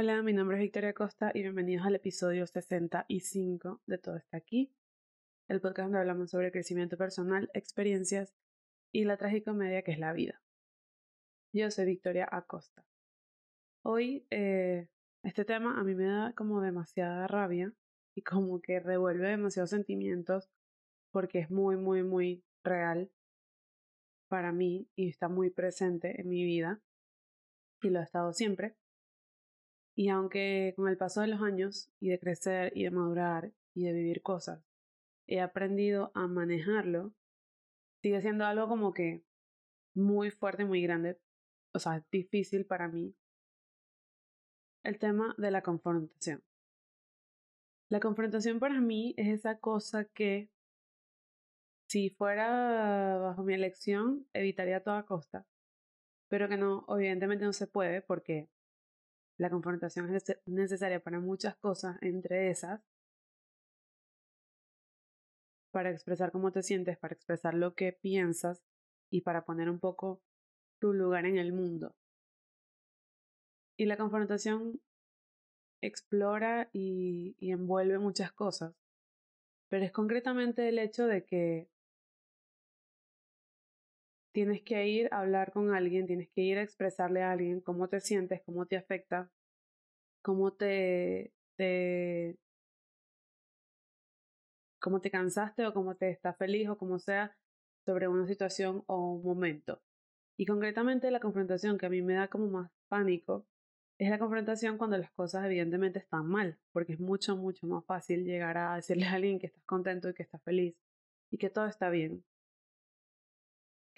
Hola, 0.00 0.22
mi 0.22 0.32
nombre 0.32 0.56
es 0.56 0.62
Victoria 0.62 0.92
Costa 0.92 1.32
y 1.34 1.42
bienvenidos 1.42 1.84
al 1.84 1.96
episodio 1.96 2.46
65 2.46 3.80
de 3.84 3.98
Todo 3.98 4.14
está 4.14 4.36
aquí, 4.36 4.72
el 5.48 5.60
podcast 5.60 5.86
donde 5.86 5.98
hablamos 5.98 6.30
sobre 6.30 6.52
crecimiento 6.52 6.96
personal, 6.96 7.50
experiencias 7.52 8.32
y 8.92 9.02
la 9.02 9.16
tragicomedia 9.16 9.82
que 9.82 9.90
es 9.90 9.98
la 9.98 10.12
vida. 10.12 10.40
Yo 11.52 11.68
soy 11.72 11.86
Victoria 11.86 12.28
Acosta. 12.30 12.84
Hoy 13.82 14.24
eh, 14.30 14.86
este 15.24 15.44
tema 15.44 15.80
a 15.80 15.82
mí 15.82 15.96
me 15.96 16.04
da 16.04 16.32
como 16.36 16.60
demasiada 16.60 17.26
rabia 17.26 17.72
y 18.14 18.22
como 18.22 18.60
que 18.60 18.78
revuelve 18.78 19.30
demasiados 19.30 19.70
sentimientos 19.70 20.48
porque 21.10 21.40
es 21.40 21.50
muy, 21.50 21.76
muy, 21.76 22.04
muy 22.04 22.44
real 22.62 23.10
para 24.28 24.52
mí 24.52 24.88
y 24.94 25.08
está 25.08 25.28
muy 25.28 25.50
presente 25.50 26.20
en 26.20 26.28
mi 26.28 26.44
vida 26.44 26.80
y 27.82 27.90
lo 27.90 27.98
ha 27.98 28.04
estado 28.04 28.32
siempre. 28.32 28.76
Y 29.98 30.10
aunque 30.10 30.74
con 30.76 30.86
el 30.86 30.96
paso 30.96 31.22
de 31.22 31.26
los 31.26 31.42
años 31.42 31.90
y 31.98 32.08
de 32.08 32.20
crecer 32.20 32.70
y 32.76 32.84
de 32.84 32.92
madurar 32.92 33.50
y 33.74 33.82
de 33.82 33.92
vivir 33.92 34.22
cosas, 34.22 34.62
he 35.26 35.40
aprendido 35.40 36.12
a 36.14 36.28
manejarlo, 36.28 37.12
sigue 38.00 38.22
siendo 38.22 38.46
algo 38.46 38.68
como 38.68 38.94
que 38.94 39.24
muy 39.94 40.30
fuerte, 40.30 40.64
muy 40.64 40.82
grande, 40.82 41.18
o 41.72 41.80
sea, 41.80 42.04
difícil 42.12 42.64
para 42.64 42.86
mí. 42.86 43.12
El 44.84 45.00
tema 45.00 45.34
de 45.36 45.50
la 45.50 45.62
confrontación. 45.62 46.44
La 47.88 47.98
confrontación 47.98 48.60
para 48.60 48.80
mí 48.80 49.14
es 49.16 49.40
esa 49.40 49.58
cosa 49.58 50.04
que, 50.04 50.48
si 51.88 52.10
fuera 52.10 53.18
bajo 53.18 53.42
mi 53.42 53.54
elección, 53.54 54.28
evitaría 54.32 54.76
a 54.76 54.84
toda 54.84 55.06
costa, 55.06 55.44
pero 56.28 56.48
que 56.48 56.56
no, 56.56 56.86
evidentemente 56.88 57.44
no 57.44 57.52
se 57.52 57.66
puede 57.66 58.00
porque 58.00 58.48
la 59.38 59.50
confrontación 59.50 60.12
es 60.14 60.36
necesaria 60.46 61.00
para 61.00 61.20
muchas 61.20 61.56
cosas, 61.56 61.96
entre 62.02 62.50
esas, 62.50 62.82
para 65.70 65.90
expresar 65.90 66.32
cómo 66.32 66.50
te 66.50 66.62
sientes, 66.62 66.98
para 66.98 67.14
expresar 67.14 67.54
lo 67.54 67.74
que 67.74 67.92
piensas 67.92 68.62
y 69.10 69.20
para 69.20 69.44
poner 69.44 69.70
un 69.70 69.78
poco 69.78 70.20
tu 70.80 70.92
lugar 70.92 71.24
en 71.24 71.38
el 71.38 71.52
mundo. 71.52 71.94
Y 73.76 73.86
la 73.86 73.96
confrontación 73.96 74.80
explora 75.80 76.68
y, 76.72 77.36
y 77.38 77.52
envuelve 77.52 78.00
muchas 78.00 78.32
cosas, 78.32 78.74
pero 79.68 79.84
es 79.84 79.92
concretamente 79.92 80.68
el 80.68 80.80
hecho 80.80 81.06
de 81.06 81.24
que 81.24 81.68
tienes 84.32 84.62
que 84.62 84.86
ir 84.86 85.08
a 85.12 85.20
hablar 85.20 85.52
con 85.52 85.74
alguien, 85.74 86.06
tienes 86.06 86.28
que 86.30 86.42
ir 86.42 86.58
a 86.58 86.62
expresarle 86.62 87.22
a 87.22 87.32
alguien 87.32 87.60
cómo 87.60 87.88
te 87.88 88.00
sientes, 88.00 88.42
cómo 88.44 88.66
te 88.66 88.76
afecta, 88.76 89.30
cómo 90.22 90.52
te, 90.52 91.32
cómo 94.78 95.00
te 95.00 95.10
cansaste 95.10 95.66
o 95.66 95.74
cómo 95.74 95.96
te 95.96 96.10
estás 96.10 96.36
feliz 96.36 96.68
o 96.68 96.78
como 96.78 96.98
sea 96.98 97.36
sobre 97.84 98.08
una 98.08 98.26
situación 98.26 98.84
o 98.86 99.14
un 99.14 99.22
momento. 99.22 99.80
Y 100.36 100.46
concretamente 100.46 101.10
la 101.10 101.20
confrontación 101.20 101.78
que 101.78 101.86
a 101.86 101.90
mí 101.90 102.02
me 102.02 102.14
da 102.14 102.28
como 102.28 102.48
más 102.48 102.70
pánico 102.88 103.46
es 103.98 104.10
la 104.10 104.18
confrontación 104.18 104.78
cuando 104.78 104.98
las 104.98 105.10
cosas 105.12 105.44
evidentemente 105.46 105.98
están 105.98 106.26
mal, 106.26 106.58
porque 106.72 106.92
es 106.92 107.00
mucho, 107.00 107.36
mucho 107.36 107.66
más 107.66 107.84
fácil 107.84 108.24
llegar 108.24 108.56
a 108.56 108.76
decirle 108.76 109.06
a 109.06 109.14
alguien 109.14 109.40
que 109.40 109.46
estás 109.48 109.64
contento 109.64 110.08
y 110.08 110.14
que 110.14 110.22
estás 110.22 110.42
feliz 110.42 110.76
y 111.30 111.38
que 111.38 111.50
todo 111.50 111.66
está 111.66 111.90
bien 111.90 112.24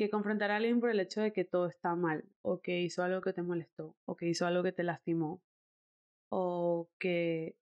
que 0.00 0.08
confrontar 0.08 0.50
a 0.50 0.56
alguien 0.56 0.80
por 0.80 0.88
el 0.88 0.98
hecho 0.98 1.20
de 1.20 1.30
que 1.30 1.44
todo 1.44 1.66
está 1.66 1.94
mal, 1.94 2.24
o 2.40 2.62
que 2.62 2.80
hizo 2.80 3.02
algo 3.02 3.20
que 3.20 3.34
te 3.34 3.42
molestó, 3.42 3.94
o 4.06 4.16
que 4.16 4.28
hizo 4.28 4.46
algo 4.46 4.62
que 4.62 4.72
te 4.72 4.82
lastimó, 4.82 5.42
o 6.30 6.88
que 6.98 7.54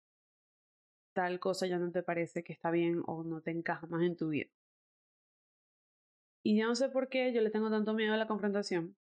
tal 1.14 1.40
cosa 1.40 1.66
ya 1.66 1.78
no 1.78 1.90
te 1.90 2.04
parece 2.04 2.44
que 2.44 2.52
está 2.52 2.70
bien 2.70 3.02
o 3.06 3.24
no 3.24 3.40
te 3.40 3.50
encaja 3.50 3.88
más 3.88 4.02
en 4.04 4.16
tu 4.16 4.28
vida. 4.28 4.48
Y 6.44 6.56
yo 6.56 6.68
no 6.68 6.76
sé 6.76 6.88
por 6.90 7.08
qué 7.08 7.32
yo 7.32 7.40
le 7.40 7.50
tengo 7.50 7.70
tanto 7.70 7.92
miedo 7.92 8.14
a 8.14 8.16
la 8.16 8.28
confrontación, 8.28 8.96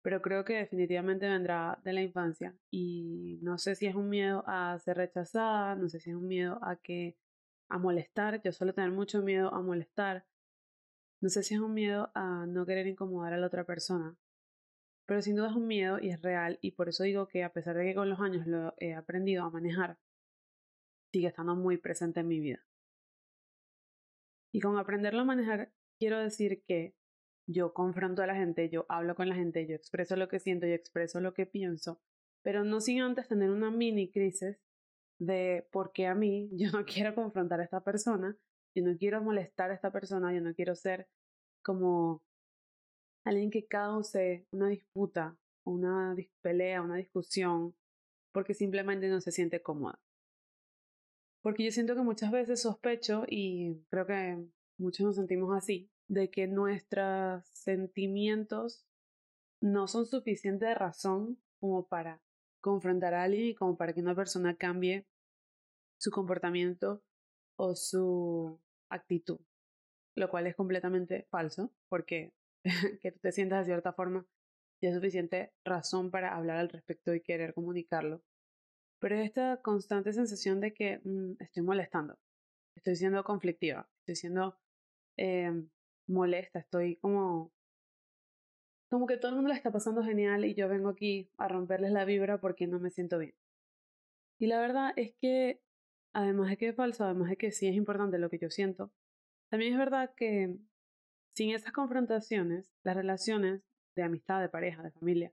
pero 0.00 0.22
creo 0.22 0.46
que 0.46 0.54
definitivamente 0.54 1.28
vendrá 1.28 1.78
de 1.84 1.92
la 1.92 2.00
infancia 2.00 2.56
y 2.70 3.40
no 3.42 3.58
sé 3.58 3.74
si 3.74 3.88
es 3.88 3.94
un 3.94 4.08
miedo 4.08 4.42
a 4.46 4.78
ser 4.78 4.96
rechazada, 4.96 5.74
no 5.76 5.90
sé 5.90 6.00
si 6.00 6.08
es 6.08 6.16
un 6.16 6.26
miedo 6.26 6.58
a 6.62 6.76
que 6.76 7.18
a 7.68 7.76
molestar, 7.76 8.40
yo 8.42 8.52
suelo 8.52 8.72
tener 8.72 8.90
mucho 8.90 9.20
miedo 9.20 9.52
a 9.52 9.60
molestar, 9.60 10.24
no 11.20 11.28
sé 11.28 11.42
si 11.42 11.54
es 11.54 11.60
un 11.60 11.74
miedo 11.74 12.10
a 12.14 12.46
no 12.46 12.64
querer 12.66 12.86
incomodar 12.86 13.34
a 13.34 13.38
la 13.38 13.46
otra 13.46 13.64
persona, 13.64 14.16
pero 15.06 15.22
sin 15.22 15.36
duda 15.36 15.50
es 15.50 15.56
un 15.56 15.66
miedo 15.66 15.98
y 16.00 16.10
es 16.10 16.22
real 16.22 16.58
y 16.62 16.72
por 16.72 16.88
eso 16.88 17.04
digo 17.04 17.28
que 17.28 17.44
a 17.44 17.52
pesar 17.52 17.76
de 17.76 17.84
que 17.84 17.94
con 17.94 18.08
los 18.08 18.20
años 18.20 18.46
lo 18.46 18.74
he 18.78 18.94
aprendido 18.94 19.44
a 19.44 19.50
manejar, 19.50 19.98
sigue 21.12 21.28
estando 21.28 21.56
muy 21.56 21.78
presente 21.78 22.20
en 22.20 22.28
mi 22.28 22.40
vida. 22.40 22.64
Y 24.52 24.60
con 24.60 24.78
aprenderlo 24.78 25.20
a 25.20 25.24
manejar 25.24 25.72
quiero 25.98 26.18
decir 26.18 26.62
que 26.64 26.94
yo 27.46 27.74
confronto 27.74 28.22
a 28.22 28.26
la 28.26 28.34
gente, 28.34 28.68
yo 28.70 28.86
hablo 28.88 29.14
con 29.14 29.28
la 29.28 29.34
gente, 29.34 29.66
yo 29.66 29.74
expreso 29.74 30.16
lo 30.16 30.28
que 30.28 30.40
siento, 30.40 30.66
yo 30.66 30.74
expreso 30.74 31.20
lo 31.20 31.34
que 31.34 31.46
pienso, 31.46 32.00
pero 32.42 32.64
no 32.64 32.80
sin 32.80 33.02
antes 33.02 33.28
tener 33.28 33.50
una 33.50 33.70
mini 33.70 34.10
crisis 34.10 34.58
de 35.18 35.68
por 35.70 35.92
qué 35.92 36.06
a 36.06 36.14
mí 36.14 36.48
yo 36.56 36.70
no 36.70 36.84
quiero 36.84 37.14
confrontar 37.14 37.60
a 37.60 37.64
esta 37.64 37.82
persona 37.82 38.36
yo 38.74 38.84
no 38.84 38.96
quiero 38.96 39.22
molestar 39.22 39.70
a 39.70 39.74
esta 39.74 39.90
persona, 39.90 40.32
yo 40.32 40.40
no 40.40 40.54
quiero 40.54 40.74
ser 40.74 41.08
como 41.62 42.22
alguien 43.24 43.50
que 43.50 43.66
cause 43.66 44.46
una 44.50 44.68
disputa, 44.68 45.36
una 45.64 46.16
pelea, 46.42 46.82
una 46.82 46.96
discusión, 46.96 47.74
porque 48.32 48.54
simplemente 48.54 49.08
no 49.08 49.20
se 49.20 49.32
siente 49.32 49.62
cómoda. 49.62 50.00
Porque 51.42 51.64
yo 51.64 51.70
siento 51.70 51.94
que 51.94 52.02
muchas 52.02 52.30
veces 52.30 52.62
sospecho, 52.62 53.24
y 53.26 53.82
creo 53.88 54.06
que 54.06 54.44
muchos 54.78 55.06
nos 55.06 55.16
sentimos 55.16 55.56
así, 55.56 55.90
de 56.08 56.30
que 56.30 56.46
nuestros 56.46 57.46
sentimientos 57.46 58.86
no 59.62 59.86
son 59.86 60.06
suficiente 60.06 60.66
de 60.66 60.74
razón 60.74 61.38
como 61.60 61.86
para 61.86 62.20
confrontar 62.60 63.14
a 63.14 63.22
alguien 63.22 63.46
y 63.46 63.54
como 63.54 63.76
para 63.76 63.92
que 63.92 64.00
una 64.00 64.14
persona 64.14 64.56
cambie 64.56 65.06
su 65.98 66.10
comportamiento 66.10 67.02
o 67.60 67.76
su 67.76 68.58
actitud, 68.88 69.38
lo 70.16 70.30
cual 70.30 70.46
es 70.46 70.56
completamente 70.56 71.26
falso, 71.30 71.70
porque 71.90 72.32
que 73.02 73.12
tú 73.12 73.18
te 73.20 73.32
sientas 73.32 73.60
de 73.60 73.72
cierta 73.72 73.92
forma 73.92 74.26
ya 74.82 74.88
es 74.88 74.94
suficiente 74.94 75.52
razón 75.62 76.10
para 76.10 76.34
hablar 76.34 76.56
al 76.56 76.70
respecto 76.70 77.14
y 77.14 77.20
querer 77.20 77.52
comunicarlo. 77.52 78.22
Pero 78.98 79.16
es 79.16 79.26
esta 79.26 79.58
constante 79.58 80.14
sensación 80.14 80.60
de 80.60 80.72
que 80.72 81.00
mm, 81.04 81.32
estoy 81.38 81.62
molestando, 81.62 82.18
estoy 82.74 82.96
siendo 82.96 83.22
conflictiva, 83.24 83.86
estoy 84.00 84.16
siendo 84.16 84.58
em, 85.18 85.68
molesta, 86.06 86.60
estoy 86.60 86.96
como 86.96 87.52
como 88.90 89.06
que 89.06 89.18
todo 89.18 89.28
el 89.28 89.36
mundo 89.36 89.50
la 89.50 89.54
está 89.54 89.70
pasando 89.70 90.02
genial 90.02 90.44
y 90.44 90.54
yo 90.54 90.68
vengo 90.68 90.88
aquí 90.88 91.30
a 91.36 91.46
romperles 91.46 91.92
la 91.92 92.04
vibra 92.04 92.40
porque 92.40 92.66
no 92.66 92.80
me 92.80 92.90
siento 92.90 93.18
bien. 93.18 93.34
Y 94.38 94.46
la 94.46 94.58
verdad 94.60 94.92
es 94.96 95.14
que 95.20 95.60
además 96.12 96.50
de 96.50 96.56
que 96.56 96.68
es 96.68 96.76
falso, 96.76 97.04
además 97.04 97.30
de 97.30 97.36
que 97.36 97.52
sí 97.52 97.68
es 97.68 97.74
importante 97.74 98.18
lo 98.18 98.30
que 98.30 98.38
yo 98.38 98.50
siento, 98.50 98.92
también 99.48 99.72
es 99.72 99.78
verdad 99.78 100.12
que 100.16 100.56
sin 101.34 101.54
esas 101.54 101.72
confrontaciones, 101.72 102.72
las 102.82 102.96
relaciones 102.96 103.62
de 103.96 104.02
amistad, 104.02 104.40
de 104.40 104.48
pareja, 104.48 104.82
de 104.82 104.90
familia, 104.90 105.32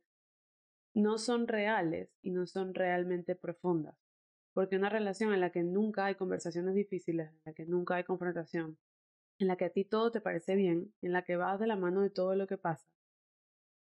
no 0.93 1.17
son 1.17 1.47
reales 1.47 2.09
y 2.21 2.31
no 2.31 2.47
son 2.47 2.73
realmente 2.73 3.35
profundas. 3.35 3.95
Porque 4.53 4.77
una 4.77 4.89
relación 4.89 5.33
en 5.33 5.41
la 5.41 5.51
que 5.51 5.63
nunca 5.63 6.05
hay 6.05 6.15
conversaciones 6.15 6.73
difíciles, 6.73 7.29
en 7.29 7.41
la 7.45 7.53
que 7.53 7.65
nunca 7.65 7.95
hay 7.95 8.03
confrontación, 8.03 8.77
en 9.37 9.47
la 9.47 9.55
que 9.55 9.65
a 9.65 9.69
ti 9.69 9.85
todo 9.85 10.11
te 10.11 10.21
parece 10.21 10.55
bien, 10.55 10.93
en 11.01 11.13
la 11.13 11.23
que 11.23 11.35
vas 11.35 11.59
de 11.59 11.67
la 11.67 11.75
mano 11.75 12.01
de 12.01 12.09
todo 12.09 12.35
lo 12.35 12.47
que 12.47 12.57
pasa, 12.57 12.89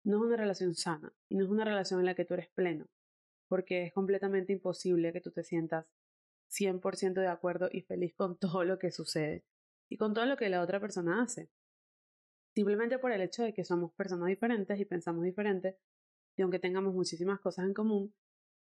no 0.03 0.17
es 0.17 0.23
una 0.23 0.37
relación 0.37 0.75
sana 0.75 1.13
y 1.29 1.37
no 1.37 1.45
es 1.45 1.51
una 1.51 1.65
relación 1.65 2.01
en 2.01 2.07
la 2.07 2.15
que 2.15 2.25
tú 2.25 2.35
eres 2.35 2.49
pleno, 2.49 2.87
porque 3.49 3.85
es 3.85 3.93
completamente 3.93 4.53
imposible 4.53 5.13
que 5.13 5.21
tú 5.21 5.31
te 5.31 5.45
sientas 5.45 5.87
100% 6.49 7.21
de 7.21 7.29
acuerdo 7.29 7.69
y 7.71 7.83
feliz 7.83 8.15
con 8.15 8.39
todo 8.39 8.65
lo 8.65 8.79
que 8.79 8.91
sucede 8.91 9.45
y 9.89 9.97
con 9.97 10.15
todo 10.15 10.27
lo 10.27 10.37
que 10.37 10.49
la 10.49 10.63
otra 10.63 10.81
persona 10.81 11.23
hace. 11.23 11.51
Simplemente 12.55 12.99
por 12.99 13.13
el 13.13 13.21
hecho 13.21 13.43
de 13.43 13.53
que 13.53 13.65
somos 13.65 13.93
personas 13.93 14.29
diferentes 14.29 14.79
y 14.81 14.85
pensamos 14.85 15.25
diferente, 15.25 15.79
y 16.37 16.43
aunque 16.43 16.59
tengamos 16.59 16.95
muchísimas 16.95 17.41
cosas 17.41 17.67
en 17.67 17.75
común, 17.75 18.15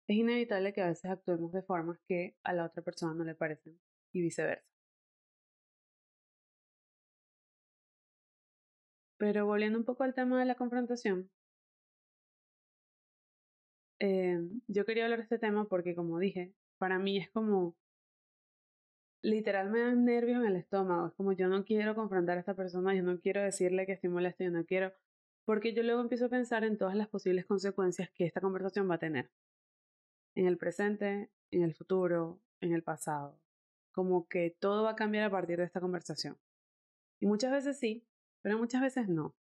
es 0.07 0.17
inevitable 0.17 0.73
que 0.73 0.81
a 0.81 0.87
veces 0.87 1.09
actuemos 1.11 1.51
de 1.51 1.63
formas 1.63 1.99
que 2.07 2.35
a 2.43 2.53
la 2.53 2.65
otra 2.65 2.83
persona 2.83 3.13
no 3.13 3.23
le 3.23 3.35
parecen 3.35 3.79
y 4.13 4.21
viceversa. 4.21 4.65
Pero 9.17 9.45
volviendo 9.45 9.77
un 9.79 9.85
poco 9.85 10.03
al 10.03 10.13
tema 10.13 10.39
de 10.39 10.45
la 10.45 10.55
confrontación, 10.55 11.29
eh, 13.99 14.39
yo 14.67 14.85
quería 14.85 15.05
hablar 15.05 15.19
de 15.19 15.23
este 15.23 15.39
tema 15.39 15.67
porque, 15.67 15.95
como 15.95 16.19
dije, 16.19 16.53
para 16.77 16.99
mí 16.99 17.17
es 17.17 17.29
como 17.31 17.75
literal 19.25 19.69
me 19.71 19.79
dan 19.81 20.05
nervios 20.05 20.39
en 20.39 20.45
el 20.45 20.55
estómago. 20.55 21.07
Es 21.07 21.13
como 21.13 21.33
yo 21.33 21.47
no 21.47 21.65
quiero 21.65 21.95
confrontar 21.95 22.37
a 22.37 22.39
esta 22.41 22.53
persona, 22.55 22.93
yo 22.95 23.03
no 23.03 23.19
quiero 23.19 23.41
decirle 23.41 23.85
que 23.85 23.93
estoy 23.93 24.09
molesto, 24.09 24.43
yo 24.43 24.51
no 24.51 24.65
quiero. 24.65 24.93
Porque 25.45 25.73
yo 25.73 25.83
luego 25.83 26.01
empiezo 26.01 26.25
a 26.25 26.29
pensar 26.29 26.63
en 26.63 26.77
todas 26.77 26.95
las 26.95 27.07
posibles 27.07 27.45
consecuencias 27.45 28.09
que 28.11 28.25
esta 28.25 28.41
conversación 28.41 28.89
va 28.89 28.95
a 28.95 28.99
tener. 28.99 29.29
en 30.35 30.47
el 30.47 30.57
presente, 30.57 31.29
en 31.51 31.63
el 31.63 31.73
futuro, 31.73 32.41
en 32.61 32.73
el 32.73 32.83
pasado. 32.83 33.39
Como 33.91 34.27
que 34.27 34.55
todo 34.59 34.83
va 34.83 34.91
a 34.91 34.95
cambiar 34.95 35.25
a 35.25 35.31
partir 35.31 35.57
de 35.57 35.65
esta 35.65 35.81
conversación. 35.81 36.37
Y 37.19 37.25
muchas 37.27 37.51
veces 37.51 37.79
sí, 37.79 38.05
pero 38.41 38.57
muchas 38.57 38.81
veces 38.81 39.07
no. 39.07 39.35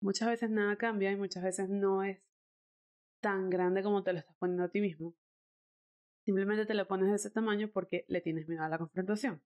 Muchas 0.00 0.28
veces 0.28 0.50
nada 0.50 0.76
cambia 0.76 1.12
y 1.12 1.16
muchas 1.16 1.42
veces 1.42 1.68
no 1.68 2.02
es 2.02 2.18
tan 3.20 3.50
grande 3.50 3.82
como 3.82 4.02
te 4.02 4.12
lo 4.12 4.20
estás 4.20 4.36
poniendo 4.38 4.64
a 4.64 4.68
ti 4.70 4.80
mismo. 4.80 5.14
Simplemente 6.28 6.66
te 6.66 6.74
lo 6.74 6.86
pones 6.86 7.08
de 7.08 7.16
ese 7.16 7.30
tamaño 7.30 7.70
porque 7.72 8.04
le 8.06 8.20
tienes 8.20 8.46
miedo 8.50 8.62
a 8.62 8.68
la 8.68 8.76
confrontación. 8.76 9.40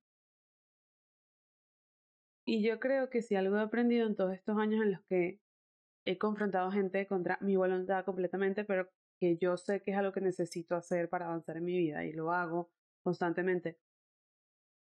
Y 2.45 2.61
yo 2.65 2.81
creo 2.81 3.09
que 3.09 3.23
si 3.23 3.37
algo 3.37 3.57
he 3.57 3.61
aprendido 3.61 4.05
en 4.05 4.17
todos 4.17 4.35
estos 4.35 4.59
años 4.59 4.83
en 4.83 4.91
los 4.91 5.01
que 5.03 5.39
he 6.05 6.19
confrontado 6.19 6.73
gente 6.73 7.07
contra 7.07 7.39
mi 7.41 7.55
voluntad 7.55 8.05
completamente, 8.05 8.65
pero 8.65 8.91
que 9.21 9.37
yo 9.37 9.57
sé 9.57 9.81
que 9.81 9.93
es 9.93 9.97
algo 9.97 10.11
que 10.11 10.23
necesito 10.23 10.75
hacer 10.75 11.09
para 11.09 11.27
avanzar 11.27 11.57
en 11.57 11.67
mi 11.67 11.79
vida 11.79 12.05
y 12.05 12.15
lo 12.15 12.33
hago 12.33 12.73
constantemente, 13.05 13.79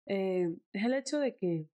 eh, 0.07 0.57
es 0.73 0.85
el 0.85 0.95
hecho 0.95 1.21
de 1.21 1.37
que, 1.37 1.69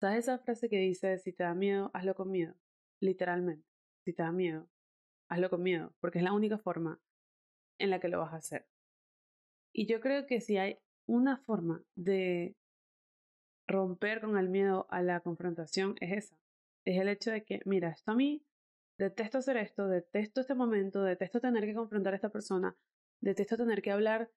¿sabes 0.00 0.20
esa 0.20 0.38
frase 0.38 0.70
que 0.70 0.78
dice, 0.78 1.18
si 1.18 1.34
te 1.34 1.42
da 1.42 1.54
miedo, 1.54 1.90
hazlo 1.92 2.14
con 2.14 2.30
miedo? 2.30 2.54
Literalmente, 3.00 3.68
si 4.02 4.14
te 4.14 4.22
da 4.22 4.32
miedo, 4.32 4.66
hazlo 5.28 5.50
con 5.50 5.62
miedo, 5.62 5.94
porque 6.00 6.20
es 6.20 6.24
la 6.24 6.32
única 6.32 6.56
forma 6.56 7.02
en 7.78 7.90
la 7.90 8.00
que 8.00 8.08
lo 8.08 8.20
vas 8.20 8.32
a 8.32 8.36
hacer. 8.36 8.66
Y 9.80 9.86
yo 9.86 9.98
creo 10.02 10.26
que 10.26 10.42
si 10.42 10.58
hay 10.58 10.78
una 11.06 11.38
forma 11.38 11.82
de 11.94 12.54
romper 13.66 14.20
con 14.20 14.36
el 14.36 14.50
miedo 14.50 14.86
a 14.90 15.00
la 15.00 15.20
confrontación, 15.20 15.94
es 16.02 16.26
esa. 16.26 16.36
Es 16.84 17.00
el 17.00 17.08
hecho 17.08 17.30
de 17.30 17.44
que, 17.44 17.62
mira, 17.64 17.88
esto 17.88 18.10
a 18.10 18.14
mí 18.14 18.44
detesto 18.98 19.38
hacer 19.38 19.56
esto, 19.56 19.88
detesto 19.88 20.42
este 20.42 20.54
momento, 20.54 21.02
detesto 21.02 21.40
tener 21.40 21.64
que 21.64 21.72
confrontar 21.72 22.12
a 22.12 22.16
esta 22.16 22.28
persona, 22.28 22.76
detesto 23.22 23.56
tener 23.56 23.80
que 23.80 23.90
hablar 23.90 24.30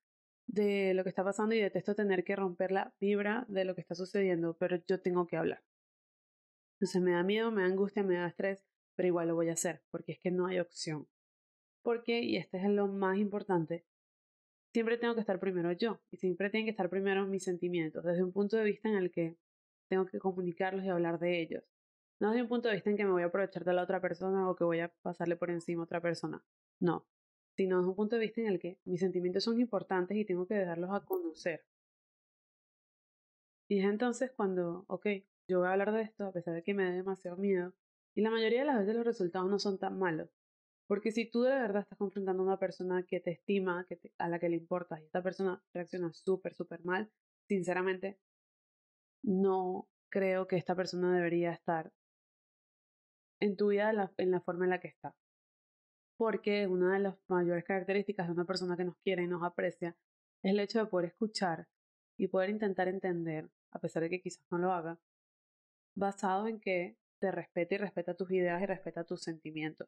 de 0.48 0.94
lo 0.94 1.04
que 1.04 1.10
está 1.10 1.26
pasando 1.26 1.56
y 1.56 1.60
detesto 1.60 1.94
tener 1.94 2.24
que 2.24 2.38
romper 2.38 2.72
la 2.72 2.96
vibra 3.02 3.44
de 3.50 3.66
lo 3.66 3.76
que 3.76 3.82
está 3.82 3.96
sucediendo, 3.96 4.56
pero 4.58 4.78
yo 4.88 5.02
tengo 5.02 5.28
que 5.28 5.36
hablar. 5.36 5.62
Entonces 6.78 7.02
me 7.02 7.12
da 7.12 7.24
miedo, 7.24 7.52
me 7.52 7.64
da 7.64 7.68
angustia, 7.68 8.02
me 8.02 8.16
da 8.16 8.28
estrés, 8.28 8.64
pero 8.96 9.08
igual 9.08 9.28
lo 9.28 9.36
voy 9.36 9.50
a 9.50 9.54
hacer, 9.54 9.84
porque 9.92 10.14
es 10.14 10.20
que 10.20 10.32
no 10.32 10.48
hay 10.48 10.60
opción. 10.60 11.10
Porque, 11.82 12.22
y 12.22 12.38
este 12.38 12.60
es 12.60 12.70
lo 12.70 12.88
más 12.88 13.18
importante, 13.18 13.86
siempre 14.74 14.98
tengo 14.98 15.14
que 15.14 15.22
estar 15.22 15.40
primero 15.40 15.72
yo, 15.72 16.00
y 16.12 16.18
siempre 16.18 16.50
tienen 16.50 16.66
que 16.66 16.72
estar 16.72 16.90
primero 16.90 17.26
mis 17.28 17.44
sentimientos, 17.44 18.04
desde 18.04 18.24
un 18.24 18.34
punto 18.34 18.58
de 18.58 18.64
vista 18.64 18.90
en 18.90 18.96
el 18.96 19.12
que 19.12 19.38
tengo 19.88 20.06
que 20.06 20.20
comunicarlos 20.20 20.84
y 20.84 20.90
hablar 20.90 21.20
de 21.20 21.40
ellos. 21.42 21.64
No 22.20 22.32
desde 22.32 22.44
un 22.44 22.50
punto 22.50 22.68
de 22.70 22.76
vista 22.76 22.90
en 22.90 22.98
que 22.98 23.06
me 23.06 23.12
voy 23.12 23.24
a 23.24 23.28
aprovechar 23.28 23.64
de 23.64 23.74
la 23.74 23.84
otra 23.84 24.02
persona 24.02 24.50
o 24.50 24.56
que 24.56 24.64
voy 24.64 24.80
a 24.80 24.90
pasarle 25.02 25.36
por 25.36 25.50
encima 25.52 25.84
a 25.84 25.86
otra 25.86 26.02
persona. 26.02 26.44
No. 26.80 27.06
Sino 27.56 27.78
desde 27.78 27.90
un 27.90 27.96
punto 27.96 28.16
de 28.16 28.22
vista 28.22 28.42
en 28.42 28.48
el 28.48 28.60
que 28.60 28.80
mis 28.86 29.00
sentimientos 29.00 29.44
son 29.44 29.60
importantes 29.60 30.18
y 30.18 30.26
tengo 30.26 30.48
que 30.48 30.56
dejarlos 30.56 30.90
a 30.92 31.02
conocer. 31.02 31.64
Y 33.68 33.80
es 33.80 33.86
entonces 33.86 34.32
cuando, 34.32 34.86
ok, 34.88 35.08
yo 35.48 35.60
voy 35.60 35.68
a 35.68 35.72
hablar 35.72 35.92
de 35.92 36.02
esto 36.02 36.26
a 36.26 36.32
pesar 36.32 36.54
de 36.56 36.64
que 36.64 36.74
me 36.74 36.84
da 36.84 36.92
demasiado 36.92 37.38
miedo. 37.38 37.74
Y 38.16 38.22
la 38.22 38.32
mayoría 38.32 38.62
de 38.62 38.68
las 38.68 38.80
veces 38.80 38.96
los 38.96 39.06
resultados 39.06 39.50
no 39.50 39.60
son 39.60 39.78
tan 39.78 40.00
malos. 40.00 40.30
Porque 40.88 41.12
si 41.12 41.30
tú 41.30 41.44
de 41.44 41.52
verdad 41.52 41.84
estás 41.84 41.98
confrontando 41.98 42.44
a 42.44 42.46
una 42.46 42.60
persona 42.60 43.04
que 43.08 43.20
te 43.20 43.32
estima, 43.32 43.86
que 43.88 44.00
a 44.18 44.28
la 44.28 44.40
que 44.40 44.50
le 44.50 44.58
importa, 44.58 45.00
y 45.00 45.06
esta 45.06 45.24
persona 45.24 45.62
reacciona 45.74 46.12
súper, 46.14 46.54
súper 46.54 46.84
mal, 46.84 47.10
sinceramente, 47.48 48.20
no 49.24 49.88
creo 50.10 50.48
que 50.48 50.58
esta 50.58 50.76
persona 50.76 51.16
debería 51.16 51.52
estar 51.52 51.92
en 53.40 53.56
tu 53.58 53.70
vida 53.70 53.90
en 54.18 54.32
la, 54.32 54.42
forma 54.42 54.66
en 54.66 54.70
la 54.70 54.80
que 54.80 54.88
está. 54.90 55.16
Porque 56.18 56.68
una 56.68 56.94
de 56.94 57.00
las 57.00 57.18
mayores 57.28 57.64
características 57.64 58.28
de 58.28 58.34
una 58.34 58.46
persona 58.46 58.78
que 58.78 58.86
nos 58.86 58.98
quiere 59.04 59.24
y 59.24 59.28
nos 59.28 59.44
aprecia 59.44 59.98
es 60.44 60.52
el 60.52 60.60
hecho 60.60 60.80
de 60.80 60.86
poder 60.86 61.08
escuchar 61.08 61.68
y 62.18 62.28
poder 62.28 62.50
intentar 62.52 62.88
entender, 62.88 63.50
a 63.72 63.80
pesar 63.80 64.04
de 64.04 64.10
que 64.10 64.22
quizás 64.22 64.46
no 64.52 64.60
lo 64.60 64.72
haga, 64.72 65.00
basado 65.96 66.48
en 66.48 66.60
que 66.60 66.98
te 67.20 67.32
respete 67.32 67.76
y 67.76 67.78
respeta 67.80 68.14
tus 68.16 68.32
ideas 68.32 68.62
y 68.62 68.66
respeta 68.66 69.04
tus 69.04 69.24
sentimientos. 69.24 69.88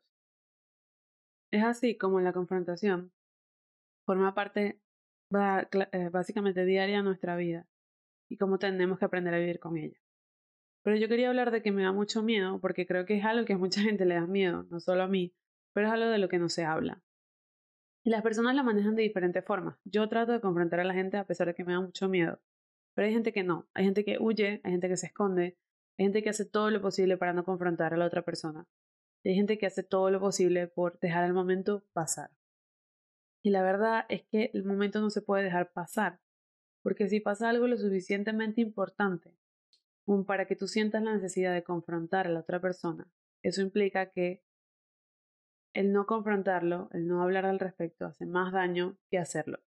Es 1.55 1.63
así 1.63 1.95
como 1.95 2.19
la 2.19 2.33
confrontación 2.33 3.13
forma 4.05 4.33
parte 4.35 4.81
eh, 5.31 6.09
básicamente 6.11 6.65
diaria 6.65 6.97
de 6.97 7.03
nuestra 7.03 7.37
vida 7.37 7.65
y 8.29 8.35
cómo 8.35 8.59
tenemos 8.59 8.99
que 8.99 9.05
aprender 9.05 9.33
a 9.33 9.39
vivir 9.39 9.59
con 9.61 9.77
ella. 9.77 9.97
Pero 10.83 10.97
yo 10.97 11.07
quería 11.07 11.29
hablar 11.29 11.51
de 11.51 11.61
que 11.61 11.71
me 11.71 11.83
da 11.83 11.93
mucho 11.93 12.23
miedo, 12.23 12.59
porque 12.59 12.85
creo 12.85 13.05
que 13.05 13.17
es 13.17 13.23
algo 13.23 13.45
que 13.45 13.53
a 13.53 13.57
mucha 13.57 13.79
gente 13.89 14.03
le 14.03 14.15
da 14.15 14.27
miedo, 14.27 14.67
no 14.69 14.81
solo 14.81 15.03
a 15.03 15.07
mí, 15.07 15.33
pero 15.71 15.87
es 15.87 15.93
algo 15.93 16.07
de 16.07 16.17
lo 16.17 16.27
que 16.27 16.39
no 16.39 16.49
se 16.49 16.65
habla. 16.65 17.01
Y 18.03 18.09
las 18.09 18.21
personas 18.21 18.53
la 18.53 18.63
manejan 18.63 18.97
de 18.97 19.03
diferentes 19.03 19.45
formas. 19.45 19.77
Yo 19.85 20.09
trato 20.09 20.33
de 20.33 20.41
confrontar 20.41 20.81
a 20.81 20.83
la 20.83 20.93
gente 20.93 21.15
a 21.15 21.25
pesar 21.25 21.47
de 21.47 21.55
que 21.55 21.63
me 21.63 21.71
da 21.71 21.79
mucho 21.79 22.09
miedo. 22.09 22.41
Pero 22.95 23.07
hay 23.07 23.13
gente 23.13 23.31
que 23.31 23.43
no. 23.43 23.65
Hay 23.73 23.85
gente 23.85 24.03
que 24.03 24.17
huye, 24.19 24.59
hay 24.65 24.71
gente 24.71 24.89
que 24.89 24.97
se 24.97 25.07
esconde, 25.07 25.57
hay 25.97 26.05
gente 26.07 26.21
que 26.21 26.31
hace 26.31 26.43
todo 26.43 26.69
lo 26.69 26.81
posible 26.81 27.15
para 27.15 27.31
no 27.31 27.45
confrontar 27.45 27.93
a 27.93 27.97
la 27.97 28.07
otra 28.07 28.23
persona. 28.23 28.67
Hay 29.25 29.33
gente 29.33 29.57
que 29.57 29.65
hace 29.65 29.81
todo 29.81 30.11
lo 30.11 30.19
posible 30.19 30.67
por 30.67 30.99
dejar 30.99 31.25
el 31.25 31.33
momento 31.33 31.83
pasar. 31.93 32.29
Y 33.41 33.49
la 33.49 33.63
verdad 33.63 34.05
es 34.07 34.21
que 34.23 34.51
el 34.53 34.63
momento 34.63 35.01
no 35.01 35.09
se 35.09 35.21
puede 35.21 35.43
dejar 35.43 35.71
pasar. 35.71 36.19
Porque 36.83 37.09
si 37.09 37.19
pasa 37.19 37.49
algo 37.49 37.67
lo 37.67 37.77
suficientemente 37.77 38.61
importante 38.61 39.35
para 40.27 40.45
que 40.45 40.55
tú 40.55 40.67
sientas 40.67 41.01
la 41.01 41.15
necesidad 41.15 41.55
de 41.55 41.63
confrontar 41.63 42.27
a 42.27 42.29
la 42.29 42.41
otra 42.41 42.61
persona, 42.61 43.07
eso 43.41 43.61
implica 43.61 44.11
que 44.11 44.43
el 45.73 45.91
no 45.91 46.05
confrontarlo, 46.05 46.89
el 46.93 47.07
no 47.07 47.23
hablar 47.23 47.47
al 47.47 47.57
respecto, 47.57 48.05
hace 48.05 48.27
más 48.27 48.53
daño 48.53 48.95
que 49.09 49.17
hacerlo. 49.17 49.59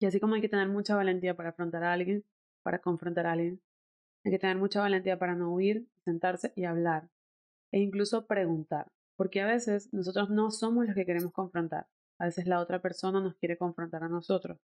Y 0.00 0.06
así 0.06 0.18
como 0.18 0.34
hay 0.34 0.40
que 0.40 0.48
tener 0.48 0.68
mucha 0.68 0.96
valentía 0.96 1.36
para 1.36 1.50
afrontar 1.50 1.84
a 1.84 1.92
alguien, 1.92 2.24
para 2.62 2.78
confrontar 2.78 3.26
a 3.26 3.32
alguien, 3.32 3.60
hay 4.24 4.32
que 4.32 4.38
tener 4.38 4.56
mucha 4.56 4.80
valentía 4.80 5.18
para 5.18 5.34
no 5.34 5.52
huir, 5.52 5.86
sentarse 6.04 6.52
y 6.56 6.64
hablar, 6.64 7.10
e 7.72 7.80
incluso 7.80 8.26
preguntar, 8.26 8.90
porque 9.16 9.40
a 9.40 9.46
veces 9.46 9.92
nosotros 9.92 10.30
no 10.30 10.50
somos 10.50 10.86
los 10.86 10.94
que 10.94 11.06
queremos 11.06 11.32
confrontar, 11.32 11.86
a 12.18 12.26
veces 12.26 12.46
la 12.46 12.60
otra 12.60 12.80
persona 12.80 13.20
nos 13.20 13.36
quiere 13.36 13.56
confrontar 13.56 14.02
a 14.02 14.08
nosotros. 14.08 14.58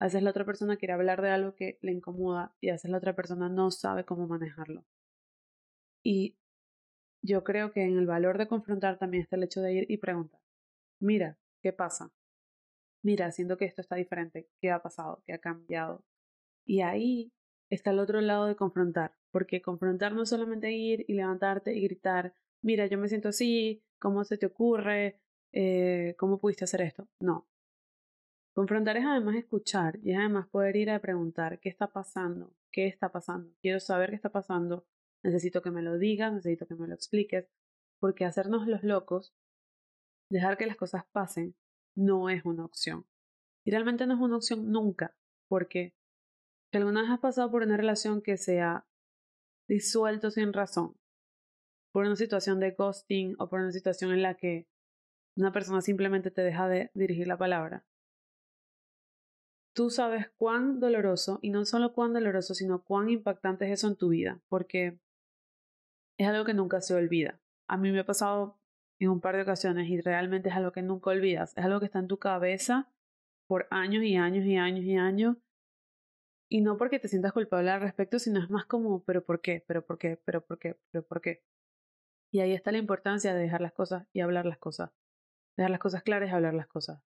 A 0.00 0.06
veces 0.06 0.22
la 0.22 0.30
otra 0.30 0.44
persona 0.44 0.76
quiere 0.76 0.94
hablar 0.94 1.22
de 1.22 1.30
algo 1.30 1.54
que 1.54 1.78
le 1.82 1.92
incomoda 1.92 2.54
y 2.60 2.68
a 2.68 2.72
veces 2.72 2.90
la 2.90 2.98
otra 2.98 3.16
persona 3.16 3.48
no 3.48 3.70
sabe 3.70 4.04
cómo 4.04 4.28
manejarlo. 4.28 4.84
Y 6.04 6.36
yo 7.22 7.44
creo 7.44 7.72
que 7.72 7.82
en 7.82 7.98
el 7.98 8.06
valor 8.06 8.38
de 8.38 8.48
confrontar 8.48 8.98
también 8.98 9.22
está 9.22 9.36
el 9.36 9.42
hecho 9.42 9.60
de 9.60 9.72
ir 9.74 9.90
y 9.90 9.98
preguntar, 9.98 10.40
mira, 11.00 11.36
¿qué 11.62 11.72
pasa? 11.72 12.12
Mira, 13.02 13.32
siento 13.32 13.56
que 13.56 13.64
esto 13.64 13.80
está 13.80 13.96
diferente, 13.96 14.48
¿qué 14.60 14.70
ha 14.70 14.80
pasado? 14.80 15.22
¿Qué 15.26 15.32
ha 15.32 15.38
cambiado? 15.38 16.04
Y 16.64 16.82
ahí 16.82 17.32
está 17.70 17.90
el 17.90 17.98
otro 17.98 18.20
lado 18.20 18.46
de 18.46 18.56
confrontar, 18.56 19.14
porque 19.30 19.62
confrontar 19.62 20.12
no 20.12 20.22
es 20.22 20.28
solamente 20.28 20.72
ir 20.72 21.04
y 21.08 21.14
levantarte 21.14 21.74
y 21.74 21.82
gritar, 21.82 22.34
mira, 22.62 22.86
yo 22.86 22.98
me 22.98 23.08
siento 23.08 23.28
así, 23.28 23.82
¿cómo 23.98 24.24
se 24.24 24.38
te 24.38 24.46
ocurre? 24.46 25.20
Eh, 25.52 26.14
¿Cómo 26.18 26.38
pudiste 26.38 26.64
hacer 26.64 26.82
esto? 26.82 27.08
No, 27.20 27.48
Confrontar 28.58 28.96
es 28.96 29.04
además 29.06 29.36
escuchar 29.36 30.00
y 30.02 30.10
es 30.10 30.18
además 30.18 30.48
poder 30.48 30.74
ir 30.74 30.90
a 30.90 30.98
preguntar 30.98 31.60
qué 31.60 31.68
está 31.68 31.92
pasando, 31.92 32.56
qué 32.72 32.88
está 32.88 33.12
pasando, 33.12 33.54
quiero 33.62 33.78
saber 33.78 34.10
qué 34.10 34.16
está 34.16 34.30
pasando, 34.30 34.84
necesito 35.22 35.62
que 35.62 35.70
me 35.70 35.80
lo 35.80 35.96
digas, 35.96 36.32
necesito 36.32 36.66
que 36.66 36.74
me 36.74 36.88
lo 36.88 36.94
expliques, 36.94 37.48
porque 38.00 38.24
hacernos 38.24 38.66
los 38.66 38.82
locos, 38.82 39.32
dejar 40.28 40.56
que 40.56 40.66
las 40.66 40.74
cosas 40.74 41.04
pasen, 41.12 41.54
no 41.94 42.30
es 42.30 42.44
una 42.44 42.64
opción. 42.64 43.06
Y 43.64 43.70
realmente 43.70 44.08
no 44.08 44.14
es 44.14 44.20
una 44.20 44.38
opción 44.38 44.72
nunca, 44.72 45.14
porque 45.46 45.94
si 46.70 46.78
alguna 46.78 47.02
vez 47.02 47.10
has 47.10 47.20
pasado 47.20 47.50
por 47.50 47.62
una 47.62 47.76
relación 47.76 48.22
que 48.22 48.36
se 48.36 48.60
ha 48.60 48.86
disuelto 49.68 50.30
sin 50.30 50.52
razón, 50.52 50.96
por 51.92 52.06
una 52.06 52.16
situación 52.16 52.60
de 52.60 52.72
ghosting 52.72 53.36
o 53.38 53.48
por 53.48 53.60
una 53.60 53.72
situación 53.72 54.12
en 54.12 54.22
la 54.22 54.34
que 54.34 54.66
una 55.36 55.52
persona 55.52 55.80
simplemente 55.80 56.30
te 56.30 56.42
deja 56.42 56.68
de 56.68 56.90
dirigir 56.94 57.26
la 57.26 57.38
palabra, 57.38 57.84
tú 59.74 59.90
sabes 59.90 60.28
cuán 60.36 60.80
doloroso, 60.80 61.38
y 61.40 61.50
no 61.50 61.64
solo 61.64 61.92
cuán 61.92 62.12
doloroso, 62.12 62.54
sino 62.54 62.82
cuán 62.82 63.10
impactante 63.10 63.66
es 63.66 63.78
eso 63.78 63.86
en 63.86 63.96
tu 63.96 64.08
vida, 64.08 64.40
porque 64.48 64.98
es 66.18 66.26
algo 66.26 66.44
que 66.44 66.54
nunca 66.54 66.80
se 66.80 66.94
olvida. 66.94 67.40
A 67.68 67.76
mí 67.76 67.92
me 67.92 68.00
ha 68.00 68.06
pasado 68.06 68.58
en 68.98 69.10
un 69.10 69.20
par 69.20 69.36
de 69.36 69.42
ocasiones 69.42 69.88
y 69.88 70.00
realmente 70.00 70.48
es 70.48 70.56
algo 70.56 70.72
que 70.72 70.82
nunca 70.82 71.10
olvidas, 71.10 71.56
es 71.56 71.64
algo 71.64 71.78
que 71.78 71.86
está 71.86 72.00
en 72.00 72.08
tu 72.08 72.18
cabeza 72.18 72.90
por 73.46 73.68
años 73.70 74.02
y 74.02 74.16
años 74.16 74.44
y 74.44 74.56
años 74.56 74.84
y 74.84 74.96
años. 74.96 75.36
Y 76.48 76.60
no 76.62 76.76
porque 76.76 76.98
te 76.98 77.08
sientas 77.08 77.32
culpable 77.32 77.70
al 77.70 77.80
respecto, 77.80 78.18
sino 78.18 78.42
es 78.42 78.50
más 78.50 78.66
como, 78.66 79.04
pero 79.04 79.24
¿por 79.24 79.40
qué? 79.40 79.64
¿Pero 79.66 79.84
por 79.84 79.98
qué? 79.98 80.16
¿Pero 80.24 80.44
por 80.44 80.58
qué? 80.58 80.76
¿Pero 80.90 81.06
por 81.06 81.20
qué? 81.20 81.42
Y 82.30 82.40
ahí 82.40 82.52
está 82.52 82.72
la 82.72 82.78
importancia 82.78 83.34
de 83.34 83.40
dejar 83.40 83.60
las 83.60 83.72
cosas 83.72 84.06
y 84.12 84.20
hablar 84.20 84.46
las 84.46 84.58
cosas. 84.58 84.90
Dejar 85.56 85.70
las 85.70 85.80
cosas 85.80 86.02
claras 86.02 86.30
y 86.30 86.32
hablar 86.32 86.54
las 86.54 86.66
cosas 86.66 87.02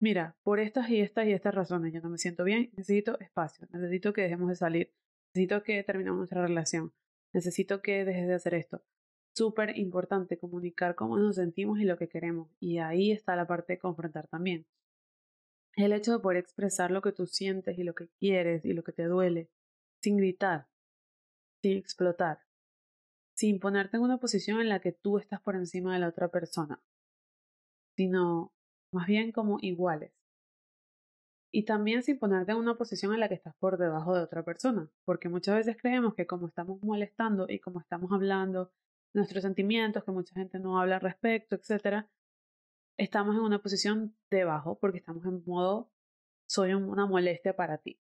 mira, 0.00 0.36
por 0.42 0.58
estas 0.58 0.90
y 0.90 1.00
estas 1.00 1.26
y 1.26 1.32
estas 1.32 1.54
razones 1.54 1.92
yo 1.92 2.00
no 2.00 2.08
me 2.08 2.18
siento 2.18 2.42
bien, 2.42 2.70
necesito 2.76 3.20
espacio, 3.20 3.68
necesito 3.70 4.12
que 4.12 4.22
dejemos 4.22 4.48
de 4.48 4.56
salir, 4.56 4.92
necesito 5.34 5.62
que 5.62 5.82
terminemos 5.84 6.18
nuestra 6.18 6.42
relación, 6.42 6.92
necesito 7.32 7.82
que 7.82 8.04
dejes 8.04 8.26
de 8.26 8.34
hacer 8.34 8.54
esto. 8.54 8.82
Súper 9.32 9.78
importante 9.78 10.38
comunicar 10.38 10.96
cómo 10.96 11.16
nos 11.16 11.36
sentimos 11.36 11.78
y 11.78 11.84
lo 11.84 11.96
que 11.96 12.08
queremos. 12.08 12.50
Y 12.58 12.78
ahí 12.78 13.12
está 13.12 13.36
la 13.36 13.46
parte 13.46 13.74
de 13.74 13.78
confrontar 13.78 14.26
también. 14.26 14.66
El 15.76 15.92
hecho 15.92 16.12
de 16.12 16.18
poder 16.18 16.38
expresar 16.38 16.90
lo 16.90 17.02
que 17.02 17.12
tú 17.12 17.26
sientes 17.26 17.78
y 17.78 17.84
lo 17.84 17.94
que 17.94 18.08
quieres 18.18 18.64
y 18.64 18.72
lo 18.72 18.82
que 18.82 18.92
te 18.92 19.04
duele, 19.04 19.50
sin 20.02 20.16
gritar, 20.16 20.68
sin 21.62 21.76
explotar, 21.76 22.40
sin 23.34 23.60
ponerte 23.60 23.96
en 23.96 24.02
una 24.02 24.18
posición 24.18 24.60
en 24.60 24.68
la 24.68 24.80
que 24.80 24.92
tú 24.92 25.18
estás 25.18 25.40
por 25.40 25.56
encima 25.56 25.94
de 25.94 26.00
la 26.00 26.08
otra 26.08 26.28
persona, 26.28 26.82
sino 27.96 28.52
más 28.92 29.06
bien 29.06 29.32
como 29.32 29.58
iguales. 29.60 30.12
Y 31.52 31.64
también 31.64 32.02
sin 32.02 32.18
ponerte 32.18 32.52
en 32.52 32.58
una 32.58 32.76
posición 32.76 33.12
en 33.12 33.20
la 33.20 33.28
que 33.28 33.34
estás 33.34 33.56
por 33.56 33.76
debajo 33.76 34.14
de 34.14 34.22
otra 34.22 34.44
persona, 34.44 34.88
porque 35.04 35.28
muchas 35.28 35.56
veces 35.56 35.76
creemos 35.80 36.14
que 36.14 36.26
como 36.26 36.46
estamos 36.46 36.80
molestando 36.82 37.46
y 37.48 37.58
como 37.58 37.80
estamos 37.80 38.12
hablando 38.12 38.70
nuestros 39.12 39.42
sentimientos, 39.42 40.04
que 40.04 40.12
mucha 40.12 40.34
gente 40.34 40.60
no 40.60 40.80
habla 40.80 40.96
al 40.96 41.00
respecto, 41.00 41.56
etc., 41.56 42.06
estamos 43.00 43.34
en 43.34 43.42
una 43.42 43.62
posición 43.62 44.14
debajo 44.30 44.78
porque 44.78 44.98
estamos 44.98 45.24
en 45.24 45.42
modo 45.46 45.90
soy 46.46 46.74
una 46.74 47.06
molestia 47.06 47.56
para 47.56 47.78
ti. 47.78 47.98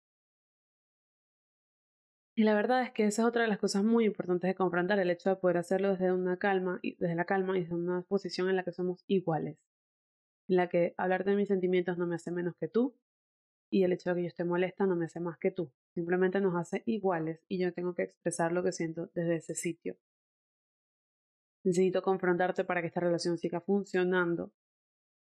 Y 2.34 2.44
la 2.44 2.54
verdad 2.54 2.82
es 2.82 2.92
que 2.92 3.04
esa 3.04 3.22
es 3.22 3.28
otra 3.28 3.42
de 3.42 3.48
las 3.48 3.58
cosas 3.58 3.84
muy 3.84 4.04
importantes 4.04 4.48
de 4.48 4.54
confrontar, 4.54 4.98
el 4.98 5.10
hecho 5.10 5.30
de 5.30 5.36
poder 5.36 5.58
hacerlo 5.58 5.90
desde 5.90 6.12
una 6.12 6.36
calma, 6.36 6.80
desde 6.82 7.14
la 7.14 7.24
calma 7.24 7.56
y 7.56 7.62
desde 7.62 7.74
una 7.74 8.02
posición 8.02 8.48
en 8.48 8.56
la 8.56 8.64
que 8.64 8.72
somos 8.72 9.04
iguales, 9.06 9.58
en 10.48 10.56
la 10.56 10.68
que 10.68 10.94
hablar 10.96 11.24
de 11.24 11.36
mis 11.36 11.48
sentimientos 11.48 11.98
no 11.98 12.06
me 12.06 12.14
hace 12.14 12.30
menos 12.30 12.54
que 12.56 12.68
tú, 12.68 12.96
y 13.70 13.84
el 13.84 13.92
hecho 13.92 14.10
de 14.10 14.16
que 14.16 14.22
yo 14.22 14.28
esté 14.28 14.44
molesta 14.44 14.86
no 14.86 14.96
me 14.96 15.06
hace 15.06 15.20
más 15.20 15.36
que 15.38 15.50
tú, 15.50 15.72
simplemente 15.94 16.40
nos 16.40 16.54
hace 16.56 16.82
iguales 16.86 17.40
y 17.48 17.58
yo 17.58 17.72
tengo 17.72 17.94
que 17.94 18.04
expresar 18.04 18.52
lo 18.52 18.62
que 18.62 18.72
siento 18.72 19.10
desde 19.14 19.36
ese 19.36 19.54
sitio. 19.54 19.96
Necesito 21.64 22.02
confrontarte 22.02 22.64
para 22.64 22.80
que 22.80 22.86
esta 22.86 23.00
relación 23.00 23.36
siga 23.36 23.60
funcionando. 23.60 24.52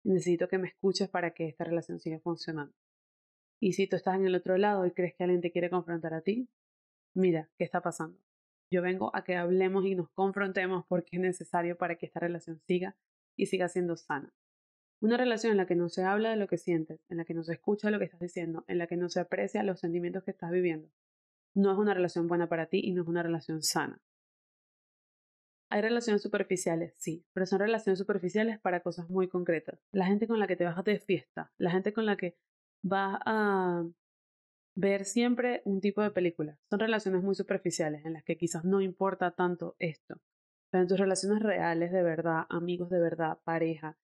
Necesito 0.04 0.48
que 0.48 0.58
me 0.58 0.68
escuches 0.68 1.08
para 1.08 1.32
que 1.32 1.46
esta 1.46 1.64
relación 1.64 2.00
siga 2.00 2.18
funcionando. 2.18 2.74
Y 3.60 3.74
si 3.74 3.86
tú 3.86 3.96
estás 3.96 4.16
en 4.16 4.26
el 4.26 4.34
otro 4.34 4.58
lado 4.58 4.84
y 4.86 4.90
crees 4.90 5.14
que 5.14 5.22
alguien 5.22 5.40
te 5.40 5.52
quiere 5.52 5.70
confrontar 5.70 6.14
a 6.14 6.22
ti, 6.22 6.48
mira, 7.14 7.48
¿qué 7.56 7.64
está 7.64 7.80
pasando? 7.80 8.18
Yo 8.70 8.82
vengo 8.82 9.14
a 9.14 9.22
que 9.22 9.36
hablemos 9.36 9.84
y 9.84 9.94
nos 9.94 10.10
confrontemos 10.10 10.84
porque 10.88 11.16
es 11.16 11.22
necesario 11.22 11.76
para 11.76 11.96
que 11.96 12.06
esta 12.06 12.20
relación 12.20 12.58
siga 12.66 12.96
y 13.36 13.46
siga 13.46 13.68
siendo 13.68 13.96
sana. 13.96 14.34
Una 15.00 15.16
relación 15.16 15.52
en 15.52 15.58
la 15.58 15.66
que 15.66 15.76
no 15.76 15.88
se 15.88 16.04
habla 16.04 16.30
de 16.30 16.36
lo 16.36 16.46
que 16.46 16.58
sientes, 16.58 17.00
en 17.08 17.18
la 17.18 17.24
que 17.24 17.34
no 17.34 17.44
se 17.44 17.52
escucha 17.52 17.90
lo 17.90 17.98
que 17.98 18.06
estás 18.06 18.20
diciendo, 18.20 18.64
en 18.66 18.78
la 18.78 18.86
que 18.86 18.96
no 18.96 19.08
se 19.08 19.20
aprecia 19.20 19.62
los 19.62 19.80
sentimientos 19.80 20.24
que 20.24 20.30
estás 20.30 20.50
viviendo, 20.50 20.88
no 21.54 21.72
es 21.72 21.78
una 21.78 21.94
relación 21.94 22.28
buena 22.28 22.48
para 22.48 22.66
ti 22.66 22.80
y 22.82 22.92
no 22.92 23.02
es 23.02 23.08
una 23.08 23.22
relación 23.22 23.62
sana. 23.62 24.00
Hay 25.72 25.80
relaciones 25.80 26.20
superficiales, 26.20 26.92
sí, 26.98 27.24
pero 27.32 27.46
son 27.46 27.60
relaciones 27.60 27.98
superficiales 27.98 28.60
para 28.60 28.80
cosas 28.80 29.08
muy 29.08 29.26
concretas. 29.28 29.80
La 29.90 30.04
gente 30.04 30.28
con 30.28 30.38
la 30.38 30.46
que 30.46 30.54
te 30.54 30.64
vas 30.64 30.84
de 30.84 30.98
fiesta, 30.98 31.50
la 31.56 31.70
gente 31.70 31.94
con 31.94 32.04
la 32.04 32.18
que 32.18 32.36
vas 32.82 33.18
a 33.24 33.82
ver 34.76 35.06
siempre 35.06 35.62
un 35.64 35.80
tipo 35.80 36.02
de 36.02 36.10
película. 36.10 36.58
Son 36.68 36.78
relaciones 36.78 37.22
muy 37.22 37.34
superficiales 37.34 38.04
en 38.04 38.12
las 38.12 38.22
que 38.22 38.36
quizás 38.36 38.66
no 38.66 38.82
importa 38.82 39.30
tanto 39.30 39.74
esto. 39.78 40.20
Pero 40.70 40.82
en 40.82 40.88
tus 40.88 40.98
relaciones 40.98 41.42
reales 41.42 41.90
de 41.90 42.02
verdad, 42.02 42.44
amigos 42.50 42.90
de 42.90 43.00
verdad, 43.00 43.38
pareja, 43.42 43.96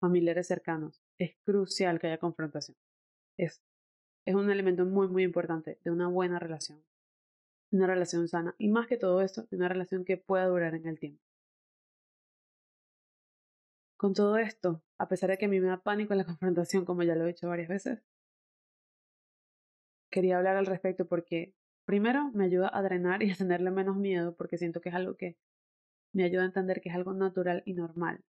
familiares 0.00 0.46
cercanos, 0.46 1.00
es 1.16 1.38
crucial 1.42 2.00
que 2.00 2.08
haya 2.08 2.18
confrontación. 2.18 2.76
Es, 3.38 3.62
es 4.26 4.34
un 4.34 4.50
elemento 4.50 4.84
muy, 4.84 5.08
muy 5.08 5.22
importante 5.22 5.78
de 5.84 5.90
una 5.90 6.06
buena 6.06 6.38
relación 6.38 6.84
una 7.74 7.86
relación 7.86 8.28
sana 8.28 8.54
y 8.58 8.68
más 8.68 8.86
que 8.86 8.96
todo 8.96 9.20
esto, 9.20 9.46
una 9.50 9.68
relación 9.68 10.04
que 10.04 10.16
pueda 10.16 10.46
durar 10.46 10.74
en 10.74 10.86
el 10.86 10.98
tiempo. 10.98 11.20
Con 13.96 14.14
todo 14.14 14.36
esto, 14.36 14.82
a 14.98 15.08
pesar 15.08 15.30
de 15.30 15.38
que 15.38 15.46
a 15.46 15.48
mí 15.48 15.60
me 15.60 15.66
da 15.68 15.82
pánico 15.82 16.14
la 16.14 16.24
confrontación, 16.30 16.84
como 16.84 17.02
ya 17.02 17.14
lo 17.16 17.24
he 17.24 17.28
dicho 17.28 17.48
varias 17.48 17.68
veces, 17.68 18.02
quería 20.10 20.36
hablar 20.38 20.56
al 20.56 20.66
respecto 20.66 21.06
porque, 21.06 21.54
primero, 21.84 22.30
me 22.32 22.44
ayuda 22.44 22.70
a 22.72 22.82
drenar 22.82 23.22
y 23.22 23.32
a 23.32 23.36
tenerle 23.36 23.70
menos 23.70 23.96
miedo 23.96 24.36
porque 24.36 24.58
siento 24.58 24.80
que 24.80 24.90
es 24.90 24.94
algo 24.94 25.16
que 25.16 25.36
me 26.12 26.24
ayuda 26.24 26.42
a 26.42 26.46
entender 26.46 26.80
que 26.80 26.90
es 26.90 26.94
algo 26.94 27.12
natural 27.12 27.62
y 27.66 27.74
normal. 27.74 28.22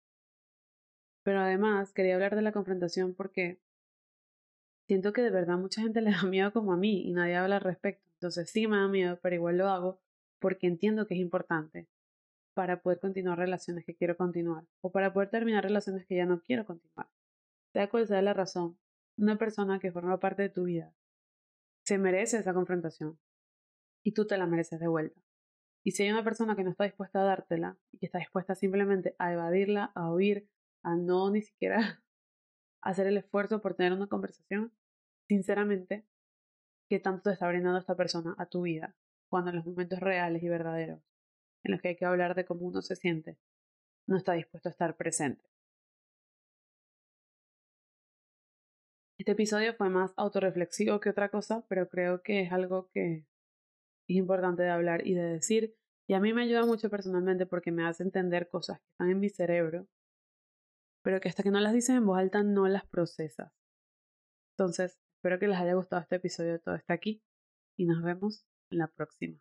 Pero 1.24 1.40
además, 1.40 1.92
quería 1.92 2.14
hablar 2.14 2.36
de 2.36 2.42
la 2.42 2.52
confrontación 2.52 3.14
porque 3.14 3.58
siento 4.92 5.14
que 5.14 5.22
de 5.22 5.30
verdad 5.30 5.56
mucha 5.56 5.80
gente 5.80 6.00
le 6.02 6.10
da 6.10 6.22
miedo 6.24 6.52
como 6.52 6.74
a 6.74 6.76
mí 6.76 7.08
y 7.08 7.12
nadie 7.12 7.36
habla 7.36 7.56
al 7.56 7.62
respecto. 7.62 8.06
Entonces 8.14 8.50
sí 8.50 8.66
me 8.66 8.76
da 8.76 8.88
miedo, 8.88 9.18
pero 9.22 9.34
igual 9.34 9.56
lo 9.56 9.68
hago 9.68 10.00
porque 10.38 10.66
entiendo 10.66 11.06
que 11.06 11.14
es 11.14 11.20
importante 11.20 11.88
para 12.54 12.82
poder 12.82 13.00
continuar 13.00 13.38
relaciones 13.38 13.86
que 13.86 13.94
quiero 13.94 14.18
continuar 14.18 14.66
o 14.82 14.92
para 14.92 15.14
poder 15.14 15.30
terminar 15.30 15.64
relaciones 15.64 16.04
que 16.04 16.16
ya 16.16 16.26
no 16.26 16.42
quiero 16.42 16.66
continuar. 16.66 17.08
Sea 17.72 17.88
cual 17.88 18.06
sea 18.06 18.20
la 18.20 18.34
razón, 18.34 18.78
una 19.16 19.38
persona 19.38 19.78
que 19.78 19.92
forma 19.92 20.20
parte 20.20 20.42
de 20.42 20.50
tu 20.50 20.64
vida 20.64 20.94
se 21.84 21.96
merece 21.96 22.36
esa 22.36 22.52
confrontación 22.52 23.18
y 24.04 24.12
tú 24.12 24.26
te 24.26 24.36
la 24.36 24.46
mereces 24.46 24.78
de 24.78 24.88
vuelta. 24.88 25.18
Y 25.84 25.92
si 25.92 26.02
hay 26.02 26.10
una 26.10 26.22
persona 26.22 26.54
que 26.54 26.64
no 26.64 26.70
está 26.70 26.84
dispuesta 26.84 27.22
a 27.22 27.24
dártela 27.24 27.78
y 27.92 27.98
que 27.98 28.06
está 28.06 28.18
dispuesta 28.18 28.54
simplemente 28.54 29.16
a 29.18 29.32
evadirla, 29.32 29.90
a 29.94 30.12
huir, 30.12 30.48
a 30.82 30.96
no 30.96 31.30
ni 31.30 31.40
siquiera 31.40 32.02
hacer 32.82 33.06
el 33.06 33.16
esfuerzo 33.16 33.62
por 33.62 33.74
tener 33.74 33.94
una 33.94 34.06
conversación, 34.06 34.70
sinceramente, 35.32 36.04
qué 36.90 37.00
tanto 37.00 37.22
te 37.22 37.32
está 37.32 37.48
brindando 37.48 37.78
esta 37.78 37.96
persona 37.96 38.34
a 38.36 38.46
tu 38.46 38.62
vida, 38.62 38.94
cuando 39.30 39.48
en 39.50 39.56
los 39.56 39.64
momentos 39.66 39.98
reales 39.98 40.42
y 40.42 40.48
verdaderos, 40.48 41.00
en 41.64 41.72
los 41.72 41.80
que 41.80 41.88
hay 41.88 41.96
que 41.96 42.04
hablar 42.04 42.34
de 42.34 42.44
cómo 42.44 42.66
uno 42.66 42.82
se 42.82 42.96
siente, 42.96 43.38
no 44.06 44.18
está 44.18 44.34
dispuesto 44.34 44.68
a 44.68 44.72
estar 44.72 44.94
presente. 44.96 45.42
Este 49.18 49.32
episodio 49.32 49.72
fue 49.74 49.88
más 49.88 50.12
autorreflexivo 50.16 51.00
que 51.00 51.08
otra 51.08 51.30
cosa, 51.30 51.64
pero 51.68 51.88
creo 51.88 52.22
que 52.22 52.42
es 52.42 52.52
algo 52.52 52.90
que 52.92 53.24
es 54.08 54.16
importante 54.16 54.64
de 54.64 54.70
hablar 54.70 55.06
y 55.06 55.14
de 55.14 55.22
decir, 55.22 55.76
y 56.06 56.12
a 56.12 56.20
mí 56.20 56.34
me 56.34 56.42
ayuda 56.42 56.66
mucho 56.66 56.90
personalmente 56.90 57.46
porque 57.46 57.72
me 57.72 57.86
hace 57.86 58.02
entender 58.02 58.48
cosas 58.48 58.80
que 58.80 58.88
están 58.90 59.10
en 59.10 59.20
mi 59.20 59.30
cerebro, 59.30 59.86
pero 61.02 61.20
que 61.20 61.30
hasta 61.30 61.42
que 61.42 61.50
no 61.50 61.60
las 61.60 61.72
dices 61.72 61.96
en 61.96 62.04
voz 62.04 62.18
alta 62.18 62.42
no 62.42 62.68
las 62.68 62.84
procesas. 62.84 63.50
Entonces, 64.52 64.98
Espero 65.22 65.38
que 65.38 65.46
les 65.46 65.56
haya 65.56 65.74
gustado 65.74 66.02
este 66.02 66.16
episodio. 66.16 66.58
Todo 66.58 66.74
está 66.74 66.94
aquí 66.94 67.22
y 67.76 67.84
nos 67.84 68.02
vemos 68.02 68.44
en 68.70 68.78
la 68.78 68.88
próxima. 68.88 69.38